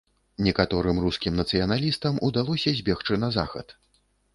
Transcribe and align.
Некаторым 0.45 1.01
рускім 1.03 1.37
нацыяналістам 1.41 2.13
удалося 2.31 2.77
збегчы 2.83 3.23
на 3.27 3.35
захад. 3.41 3.81